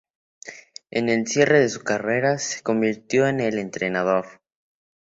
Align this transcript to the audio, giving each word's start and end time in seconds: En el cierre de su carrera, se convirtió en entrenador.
En 0.89 1.09
el 1.09 1.27
cierre 1.27 1.59
de 1.59 1.69
su 1.69 1.83
carrera, 1.83 2.39
se 2.39 2.63
convirtió 2.63 3.27
en 3.27 3.39
entrenador. 3.39 4.25